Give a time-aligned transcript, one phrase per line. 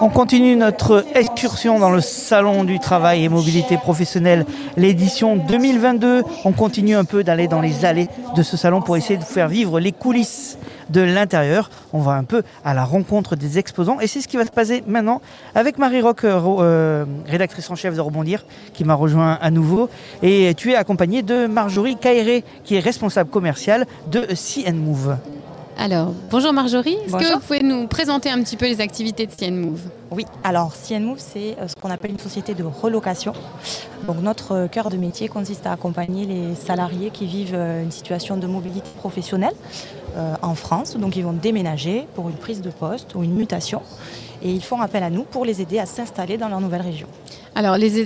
[0.00, 4.46] On continue notre excursion dans le salon du travail et mobilité professionnelle,
[4.76, 6.22] l'édition 2022.
[6.44, 8.06] On continue un peu d'aller dans les allées
[8.36, 10.56] de ce salon pour essayer de faire vivre les coulisses
[10.88, 11.68] de l'intérieur.
[11.92, 14.52] On va un peu à la rencontre des exposants et c'est ce qui va se
[14.52, 15.20] passer maintenant
[15.56, 19.90] avec Marie Rock, euh, euh, rédactrice en chef de Rebondir, qui m'a rejoint à nouveau.
[20.22, 25.16] Et tu es accompagnée de Marjorie Caéré, qui est responsable commerciale de CN Move.
[25.80, 29.30] Alors, bonjour Marjorie, est-ce que vous pouvez nous présenter un petit peu les activités de
[29.30, 29.82] CN Move?
[30.10, 33.32] Oui, alors CN Move, c'est euh, ce qu'on appelle une société de relocation.
[34.04, 37.92] Donc notre euh, cœur de métier consiste à accompagner les salariés qui vivent euh, une
[37.92, 39.54] situation de mobilité professionnelle
[40.16, 40.96] euh, en France.
[40.96, 43.82] Donc ils vont déménager pour une prise de poste ou une mutation.
[44.42, 47.06] Et ils font appel à nous pour les aider à s'installer dans leur nouvelle région.
[47.58, 47.98] Alors, les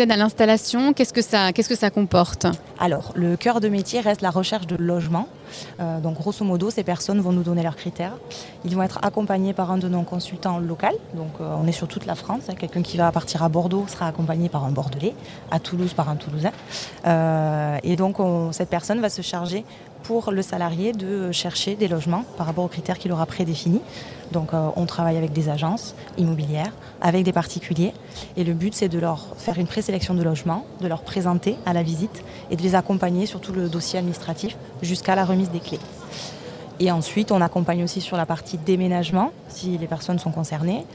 [0.00, 2.46] aides, à l'installation, qu'est-ce que ça, comporte?
[2.80, 5.28] Alors, le cœur de métier reste la recherche de logement.
[5.78, 8.14] Euh, donc, grosso modo, ces personnes vont nous donner leurs critères.
[8.64, 10.88] Ils vont être accompagnés par un de nos consultants locaux.
[11.14, 12.42] Donc, euh, on est sur toute la France.
[12.48, 12.54] hein.
[12.58, 15.14] Quelqu'un qui va partir à Bordeaux sera accompagné par un Bordelais,
[15.52, 16.50] à Toulouse par un Toulousain.
[17.06, 19.64] Euh, et donc, on- cette personne va se charger
[20.02, 23.82] pour le salarié de chercher des logements par rapport aux critères qu'il aura prédéfinis.
[24.32, 27.92] Donc, euh, on travaille avec des agences immobilières, avec des particuliers.
[28.36, 31.72] Et le but, c'est de leur faire une présélection de logements, de leur présenter à
[31.72, 35.60] la visite et de les accompagner sur tout le dossier administratif jusqu'à la remise des
[35.60, 35.80] clés.
[36.82, 40.86] Et ensuite, on accompagne aussi sur la partie déménagement, si les personnes sont concernées.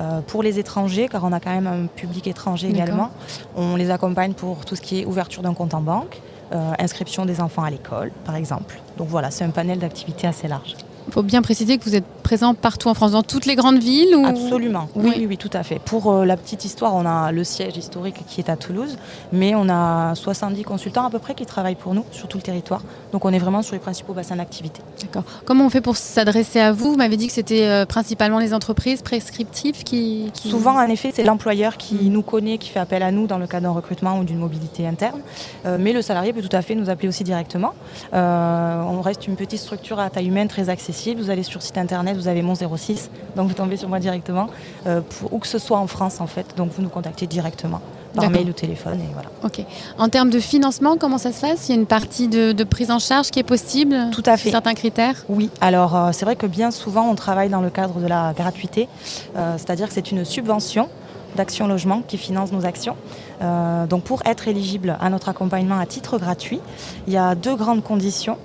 [0.00, 3.10] Euh, pour les étrangers, car on a quand même un public étranger également,
[3.54, 7.40] on les accompagne pour tout ce qui est ouverture d'un compte en banque, inscription des
[7.40, 8.78] enfants à l'école, par exemple.
[8.96, 10.76] Donc voilà, c'est un panel d'activités assez large.
[11.06, 13.78] Il faut bien préciser que vous êtes présent partout en France, dans toutes les grandes
[13.78, 14.24] villes ou...
[14.24, 15.36] Absolument, oui, Oui.
[15.36, 15.78] tout à fait.
[15.78, 18.96] Pour euh, la petite histoire, on a le siège historique qui est à Toulouse,
[19.30, 22.42] mais on a 70 consultants à peu près qui travaillent pour nous sur tout le
[22.42, 22.80] territoire.
[23.12, 24.80] Donc on est vraiment sur les principaux bassins d'activité.
[25.02, 25.24] D'accord.
[25.44, 26.92] Comment on fait pour s'adresser à vous?
[26.92, 30.30] Vous m'avez dit que c'était euh, principalement les entreprises prescriptives qui...
[30.32, 32.08] qui- Souvent, en effet, c'est l'employeur qui Mm.
[32.08, 34.86] nous connaît, qui fait appel à nous dans le cadre d'un recrutement ou d'une mobilité
[34.86, 35.20] interne.
[35.66, 37.74] Euh, mais le salarié peut tout à fait nous appeler aussi directement.
[38.14, 40.93] On reste une petite structure à taille humaine très accessible.
[41.16, 44.48] Vous allez sur site internet, vous avez mon 06, donc vous tombez sur moi directement,
[44.86, 46.46] euh, pour, où que ce soit en France en fait.
[46.56, 47.80] Donc vous nous contactez directement
[48.14, 49.28] par mail ou téléphone et voilà.
[49.42, 49.64] Ok.
[49.98, 51.68] En termes de financement, comment ça se passe?
[51.68, 53.96] Il y a une partie de, de prise en charge qui est possible?
[54.12, 54.50] Tout à sur fait.
[54.52, 55.24] Certains critères?
[55.28, 58.32] Oui, alors euh, c'est vrai que bien souvent on travaille dans le cadre de la
[58.32, 58.88] gratuité,
[59.36, 60.88] Euh, c'est-à-dire que c'est une subvention
[61.36, 62.96] d'Action Logement qui finance nos actions.
[63.42, 66.60] Euh, donc pour être éligible à notre accompagnement à titre gratuit,
[67.06, 68.38] il y a deux grandes conditions.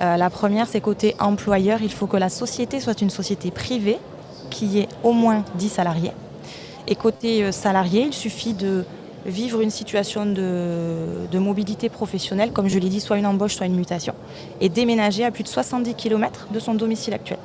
[0.00, 3.98] Euh, la première, c'est côté employeur, il faut que la société soit une société privée
[4.50, 6.12] qui ait au moins 10 salariés.
[6.86, 8.84] Et côté euh, salarié, il suffit de
[9.26, 13.64] vivre une situation de, de mobilité professionnelle, comme je l'ai dit, soit une embauche, soit
[13.64, 14.14] une mutation,
[14.60, 17.38] et déménager à plus de 70 km de son domicile actuel.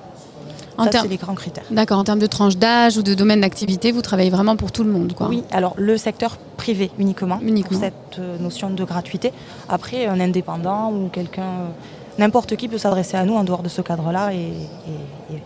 [0.80, 1.64] En Ça, c'est les grands critères.
[1.72, 2.00] D'accord.
[2.00, 4.92] En termes de tranche d'âge ou de domaine d'activité, vous travaillez vraiment pour tout le
[4.92, 5.28] monde, quoi.
[5.28, 7.78] Oui, alors le secteur privé uniquement, Uniquement.
[7.78, 9.32] pour cette euh, notion de gratuité.
[9.68, 11.68] Après, un indépendant ou quelqu'un, euh,
[12.18, 15.44] n'importe qui peut s'adresser à nous en dehors de ce cadre-là et, et- et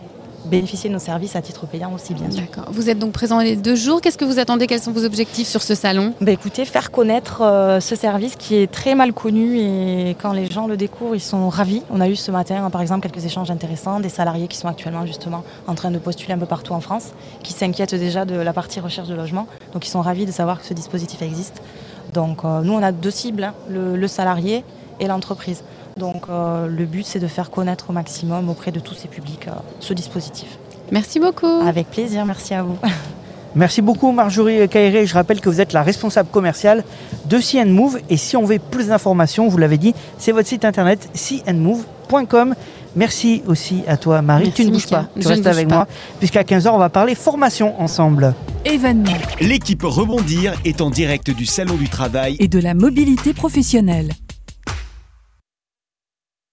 [0.56, 2.40] bénéficier de nos services à titre payant aussi, bien sûr.
[2.42, 2.72] D'accord.
[2.72, 4.00] Vous êtes donc présent les deux jours.
[4.00, 4.66] Qu'est-ce que vous attendez?
[4.66, 6.14] Quels sont vos objectifs sur ce salon?
[6.20, 10.46] Bah, écoutez, faire connaître euh, ce service qui est très mal connu et quand les
[10.50, 11.82] gens le découvrent, ils sont ravis.
[11.90, 14.68] On a eu ce matin, hein, par exemple, quelques échanges intéressants, des salariés qui sont
[14.68, 18.34] actuellement justement en train de postuler un peu partout en France, qui s'inquiètent déjà de
[18.34, 19.46] la partie recherche de logement.
[19.72, 21.62] Donc ils sont ravis de savoir que ce dispositif existe.
[22.12, 24.64] Donc euh, nous, on a deux cibles, hein, le, le salarié
[25.00, 25.62] et l'entreprise.
[25.96, 29.48] Donc euh, le but, c'est de faire connaître au maximum auprès de tous ces publics
[29.48, 30.58] euh, ce dispositif.
[30.90, 31.60] Merci beaucoup.
[31.66, 32.76] Avec plaisir, merci à vous.
[33.56, 35.06] Merci beaucoup Marjorie Caéré.
[35.06, 36.82] Je rappelle que vous êtes la responsable commerciale
[37.26, 38.00] de CN Move.
[38.10, 42.54] Et si on veut plus d'informations, vous l'avez dit, c'est votre site internet cnmove.com.
[42.96, 44.46] Merci aussi à toi Marie.
[44.46, 44.96] Merci, tu ne bouges Mika.
[44.96, 45.74] pas, tu Je restes avec pas.
[45.76, 45.88] moi.
[46.18, 48.34] Puisqu'à 15h, on va parler formation ensemble.
[48.64, 54.10] Événement L'équipe Rebondir est en direct du Salon du Travail et de la mobilité professionnelle.